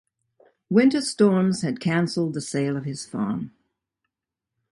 Winter 0.67 0.99
storms 0.99 1.61
had 1.61 1.79
cancelled 1.79 2.33
the 2.33 2.41
sale 2.41 2.75
of 2.75 2.85
his 2.85 3.05
farm. 3.05 3.51